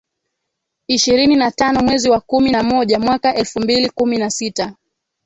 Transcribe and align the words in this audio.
Ishirini 0.87 1.35
na 1.35 1.51
tano 1.51 1.79
mwezi 1.81 2.09
wa 2.09 2.19
kumi 2.21 2.51
na 2.51 2.63
moja 2.63 2.99
mwaka 2.99 3.35
elfu 3.35 3.59
mbili 3.59 3.89
kumi 3.89 4.17
na 4.17 4.29
sita 4.29 4.73